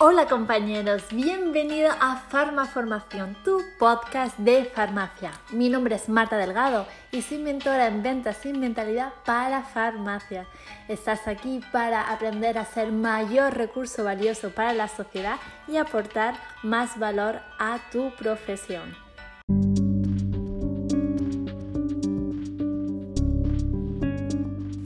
Hola 0.00 0.26
compañeros, 0.26 1.02
bienvenido 1.10 1.90
a 1.90 2.18
Farmaformación, 2.28 3.36
tu 3.42 3.60
podcast 3.80 4.38
de 4.38 4.64
farmacia. 4.64 5.32
Mi 5.50 5.68
nombre 5.68 5.96
es 5.96 6.08
Marta 6.08 6.36
Delgado 6.36 6.86
y 7.10 7.20
soy 7.20 7.38
mentora 7.38 7.88
en 7.88 8.04
ventas 8.04 8.46
y 8.46 8.52
mentalidad 8.52 9.12
para 9.24 9.64
farmacia. 9.64 10.46
Estás 10.86 11.26
aquí 11.26 11.60
para 11.72 12.12
aprender 12.12 12.58
a 12.58 12.64
ser 12.64 12.92
mayor 12.92 13.56
recurso 13.56 14.04
valioso 14.04 14.50
para 14.50 14.72
la 14.72 14.86
sociedad 14.86 15.40
y 15.66 15.78
aportar 15.78 16.34
más 16.62 16.96
valor 16.96 17.40
a 17.58 17.80
tu 17.90 18.14
profesión. 18.14 18.94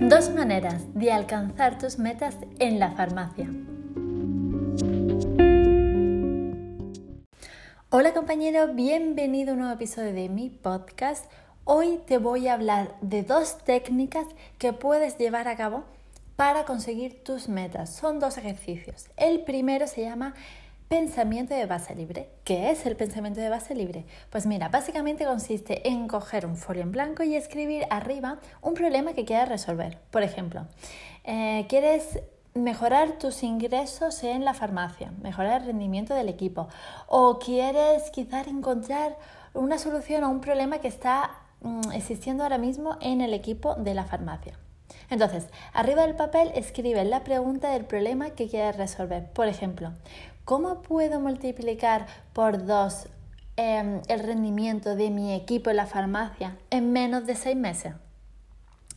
Dos 0.09 0.31
maneras 0.31 0.83
de 0.95 1.13
alcanzar 1.13 1.77
tus 1.77 1.99
metas 1.99 2.39
en 2.59 2.79
la 2.79 2.93
farmacia. 2.93 3.51
Hola 7.91 8.15
compañero, 8.15 8.73
bienvenido 8.73 9.51
a 9.51 9.53
un 9.53 9.61
nuevo 9.61 9.75
episodio 9.75 10.15
de 10.15 10.31
mi 10.31 10.49
podcast. 10.49 11.31
Hoy 11.65 12.01
te 12.07 12.17
voy 12.17 12.49
a 12.49 12.55
hablar 12.55 12.97
de 13.03 13.23
dos 13.23 13.59
técnicas 13.65 14.27
que 14.59 14.73
puedes 14.73 15.19
llevar 15.19 15.47
a 15.49 15.57
cabo 15.57 15.85
para 16.37 16.65
conseguir 16.65 17.23
tus 17.23 17.49
metas. 17.49 17.95
Son 17.95 18.19
dos 18.19 18.39
ejercicios. 18.39 19.09
El 19.19 19.41
primero 19.45 19.87
se 19.87 20.03
llama 20.03 20.35
pensamiento 20.89 21.55
de 21.55 21.67
base 21.67 21.95
libre. 21.95 22.29
¿Qué 22.45 22.71
es 22.71 22.85
el 22.87 22.97
pensamiento 22.97 23.41
de 23.41 23.49
base 23.49 23.75
libre? 23.75 24.05
Pues 24.31 24.47
mira, 24.47 24.69
básicamente 24.69 25.25
consiste 25.25 25.89
en 25.89 26.09
coger 26.09 26.47
un 26.47 26.57
folio 26.57 26.83
en 26.83 26.93
blanco 26.93 27.23
y 27.23 27.35
escribir 27.35 27.85
arriba 27.91 28.41
un 28.61 28.75
problema 28.75 29.13
que 29.13 29.25
quieras 29.25 29.49
resolver. 29.49 29.99
Por 30.11 30.23
ejemplo, 30.23 30.67
eh, 31.25 31.67
quieres 31.69 32.21
mejorar 32.55 33.13
tus 33.19 33.43
ingresos 33.43 34.23
en 34.25 34.45
la 34.45 34.55
farmacia, 34.55 35.13
mejorar 35.23 35.63
el 35.63 35.69
rendimiento 35.69 36.15
del 36.15 36.29
equipo 36.29 36.69
o 37.07 37.39
quieres 37.39 38.11
quizás 38.11 38.47
encontrar 38.47 39.17
una 39.55 39.79
solución 39.79 40.25
a 40.25 40.29
un 40.29 40.41
problema 40.41 40.79
que 40.79 40.89
está 40.89 41.31
mm, 41.63 41.93
existiendo 41.93 42.43
ahora 42.43 42.59
mismo 42.59 42.99
en 43.01 43.21
el 43.21 43.33
equipo 43.33 43.75
de 43.77 43.95
la 43.95 44.05
farmacia. 44.05 44.59
Entonces, 45.09 45.47
arriba 45.73 46.03
del 46.03 46.15
papel 46.15 46.53
escribe 46.55 47.05
la 47.05 47.25
pregunta 47.25 47.71
del 47.71 47.85
problema 47.85 48.31
que 48.31 48.49
quieres 48.49 48.77
resolver. 48.77 49.31
Por 49.33 49.49
ejemplo, 49.49 49.93
¿cómo 50.45 50.83
puedo 50.83 51.21
multiplicar 51.21 52.07
por 52.33 52.67
dos 52.67 53.09
em, 53.57 54.01
el 54.09 54.21
rendimiento 54.21 54.97
de 54.97 55.11
mi 55.11 55.35
equipo 55.35 55.71
en 55.71 55.77
la 55.77 55.87
farmacia 55.87 56.57
en 56.71 56.93
menos 56.93 57.27
de 57.27 57.35
seis 57.35 57.57
meses? 57.57 57.95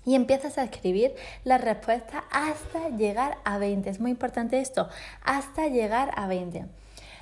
Y 0.06 0.16
empiezas 0.16 0.58
a 0.58 0.64
escribir 0.64 1.16
la 1.44 1.58
respuesta 1.58 2.23
hasta 2.31 2.89
llegar 2.89 3.38
a 3.44 3.58
20. 3.58 3.89
Es 3.89 4.00
muy 4.00 4.11
importante 4.11 4.59
esto, 4.59 4.88
hasta 5.23 5.67
llegar 5.67 6.11
a 6.16 6.28
20. 6.28 6.66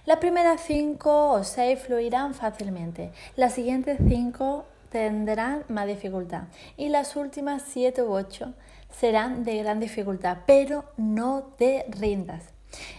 Las 0.05 0.17
primeras 0.17 0.61
5 0.61 1.31
o 1.31 1.43
6 1.43 1.79
fluirán 1.79 2.33
fácilmente, 2.33 3.11
las 3.35 3.53
siguientes 3.53 3.97
5 4.05 4.65
tendrán 4.91 5.63
más 5.69 5.87
dificultad 5.87 6.43
y 6.77 6.89
las 6.89 7.15
últimas 7.15 7.63
7 7.69 8.03
u 8.03 8.13
8 8.13 8.53
serán 8.91 9.43
de 9.43 9.57
gran 9.57 9.79
dificultad, 9.79 10.39
pero 10.45 10.85
no 10.97 11.53
te 11.57 11.85
rindas. 11.89 12.43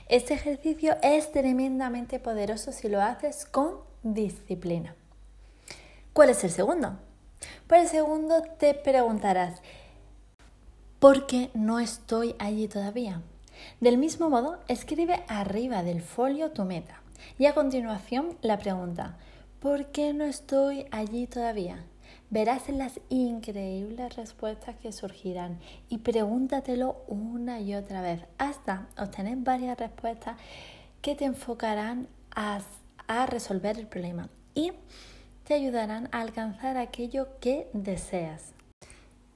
Este 0.09 0.35
ejercicio 0.35 0.97
es 1.03 1.31
tremendamente 1.31 2.19
poderoso 2.19 2.73
si 2.73 2.89
lo 2.89 3.03
haces 3.03 3.45
con 3.45 3.77
disciplina. 4.03 4.95
¿Cuál 6.13 6.31
es 6.31 6.43
el 6.45 6.51
segundo? 6.51 6.99
Por 7.67 7.79
el 7.79 7.89
segundo 7.89 8.43
te 8.59 8.75
preguntarás, 8.75 9.63
¿por 10.99 11.25
qué 11.27 11.51
no 11.55 11.79
estoy 11.81 12.37
allí 12.39 12.69
todavía? 12.69 13.23
Del 13.81 13.97
mismo 13.97 14.29
modo, 14.29 14.59
escribe 14.69 15.25
arriba 15.29 15.83
del 15.83 16.03
folio 16.03 16.51
tu 16.51 16.65
meta 16.65 17.01
y 17.39 17.47
a 17.47 17.55
continuación 17.55 18.37
la 18.43 18.59
pregunta, 18.59 19.17
¿por 19.61 19.87
qué 19.87 20.13
no 20.13 20.25
estoy 20.25 20.85
allí 20.91 21.27
todavía? 21.27 21.83
Verás 22.29 22.69
las 22.69 23.01
increíbles 23.09 24.15
respuestas 24.15 24.77
que 24.77 24.93
surgirán 24.93 25.59
y 25.89 25.99
pregúntatelo 25.99 26.97
una 27.07 27.61
y 27.61 27.75
otra 27.75 28.03
vez 28.03 28.21
hasta 28.37 28.89
obtener 28.99 29.39
varias 29.39 29.79
respuestas 29.79 30.37
que 31.01 31.15
te 31.15 31.25
enfocarán 31.25 32.09
a, 32.37 32.61
a 33.07 33.25
resolver 33.25 33.79
el 33.79 33.87
problema 33.87 34.29
y 34.55 34.73
te 35.45 35.55
ayudarán 35.55 36.09
a 36.11 36.21
alcanzar 36.21 36.77
aquello 36.77 37.29
que 37.41 37.69
deseas. 37.73 38.55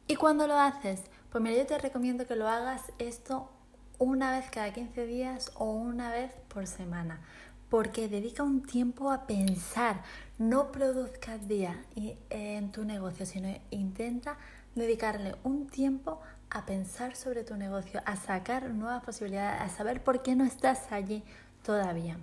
¿Y 0.07 0.17
cuando 0.17 0.47
lo 0.47 0.59
haces? 0.59 1.03
Pues 1.31 1.45
mira, 1.45 1.57
yo 1.57 1.67
te 1.67 1.79
recomiendo 1.79 2.27
que 2.27 2.35
lo 2.35 2.49
hagas 2.49 2.83
esto 2.99 3.51
una 3.99 4.31
vez 4.31 4.51
cada 4.51 4.73
15 4.73 5.07
días 5.07 5.53
o 5.57 5.71
una 5.71 6.11
vez 6.11 6.33
por 6.49 6.67
semana, 6.67 7.21
porque 7.69 8.09
dedica 8.09 8.43
un 8.43 8.63
tiempo 8.63 9.11
a 9.11 9.27
pensar, 9.27 10.03
no 10.39 10.73
produzcas 10.73 11.47
día 11.47 11.85
en 12.31 12.73
tu 12.73 12.85
negocio, 12.85 13.27
sino 13.27 13.55
intenta 13.71 14.39
dedicarle 14.75 15.35
un 15.43 15.67
tiempo 15.67 16.21
a 16.49 16.65
pensar 16.65 17.17
sobre 17.17 17.45
tu 17.45 17.57
negocio, 17.57 18.01
a 18.07 18.17
sacar 18.17 18.71
nuevas 18.71 19.05
posibilidades, 19.05 19.61
a 19.61 19.69
saber 19.69 20.03
por 20.03 20.23
qué 20.23 20.35
no 20.35 20.45
estás 20.45 20.91
allí 20.91 21.23
todavía. 21.63 22.17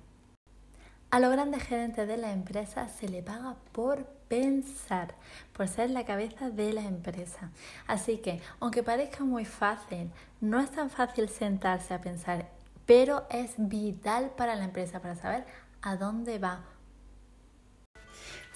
A 1.16 1.22
los 1.22 1.32
grandes 1.32 1.64
gerentes 1.64 2.10
de 2.10 2.18
la 2.18 2.34
empresa 2.34 2.90
se 2.90 3.08
le 3.08 3.24
paga 3.24 3.56
por 3.72 4.04
pensar, 4.28 5.16
por 5.54 5.70
ser 5.70 5.90
la 5.90 6.04
cabeza 6.04 6.50
de 6.50 6.74
la 6.74 6.82
empresa. 6.82 7.52
Así 7.88 8.18
que, 8.18 8.42
aunque 8.60 8.84
parezca 8.84 9.24
muy 9.24 9.46
fácil, 9.46 10.12
no 10.42 10.60
es 10.60 10.70
tan 10.72 10.90
fácil 10.90 11.30
sentarse 11.30 11.94
a 11.94 12.02
pensar, 12.02 12.50
pero 12.86 13.26
es 13.30 13.54
vital 13.58 14.32
para 14.36 14.58
la 14.58 14.66
empresa, 14.66 15.00
para 15.00 15.16
saber 15.16 15.46
a 15.82 15.96
dónde 15.96 16.38
va. 16.38 16.66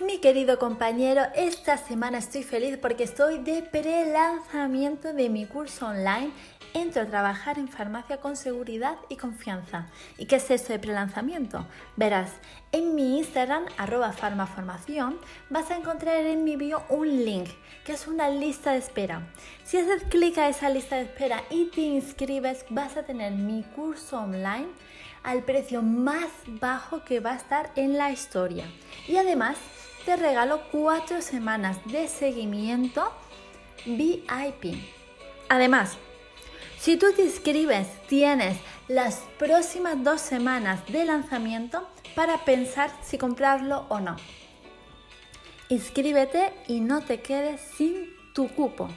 Mi 0.05 0.19
querido 0.19 0.59
compañero, 0.59 1.23
esta 1.35 1.75
semana 1.75 2.19
estoy 2.19 2.43
feliz 2.43 2.77
porque 2.77 3.03
estoy 3.03 3.39
de 3.39 3.63
pre-lanzamiento 3.63 5.11
de 5.11 5.27
mi 5.27 5.45
curso 5.45 5.87
online 5.87 6.31
entro 6.73 7.01
a 7.01 7.05
trabajar 7.05 7.59
en 7.59 7.67
farmacia 7.67 8.17
con 8.17 8.37
seguridad 8.37 8.95
y 9.09 9.17
confianza. 9.17 9.87
¿Y 10.17 10.25
qué 10.25 10.37
es 10.37 10.49
eso 10.51 10.71
de 10.71 10.79
prelanzamiento? 10.79 11.67
Verás, 11.97 12.31
en 12.71 12.95
mi 12.95 13.17
Instagram, 13.17 13.65
arroba 13.77 14.13
farmaformación, 14.13 15.17
vas 15.49 15.69
a 15.69 15.75
encontrar 15.75 16.15
en 16.15 16.45
mi 16.45 16.55
bio 16.55 16.83
un 16.87 17.25
link, 17.25 17.49
que 17.83 17.91
es 17.91 18.07
una 18.07 18.29
lista 18.29 18.71
de 18.71 18.77
espera. 18.77 19.27
Si 19.65 19.77
haces 19.77 20.03
clic 20.03 20.37
a 20.37 20.47
esa 20.47 20.69
lista 20.69 20.95
de 20.95 21.03
espera 21.03 21.43
y 21.49 21.65
te 21.65 21.81
inscribes, 21.81 22.65
vas 22.69 22.95
a 22.95 23.03
tener 23.03 23.33
mi 23.33 23.63
curso 23.63 24.19
online 24.19 24.67
al 25.23 25.43
precio 25.43 25.81
más 25.81 26.29
bajo 26.47 27.03
que 27.03 27.19
va 27.19 27.33
a 27.33 27.37
estar 27.37 27.71
en 27.75 27.97
la 27.97 28.11
historia. 28.11 28.65
Y 29.07 29.17
además, 29.17 29.57
te 30.09 30.15
regalo 30.15 30.63
cuatro 30.71 31.21
semanas 31.21 31.77
de 31.85 32.07
seguimiento 32.07 33.13
VIP. 33.85 34.73
Además, 35.49 35.97
si 36.79 36.97
tú 36.97 37.13
te 37.15 37.21
inscribes, 37.21 37.87
tienes 38.07 38.57
las 38.87 39.17
próximas 39.37 40.03
dos 40.03 40.19
semanas 40.19 40.79
de 40.87 41.05
lanzamiento 41.05 41.87
para 42.15 42.43
pensar 42.43 42.89
si 43.03 43.19
comprarlo 43.19 43.85
o 43.89 43.99
no. 43.99 44.15
Inscríbete 45.69 46.53
y 46.67 46.79
no 46.79 47.01
te 47.01 47.21
quedes 47.21 47.61
sin 47.77 48.09
tu 48.33 48.47
cupo. 48.47 48.89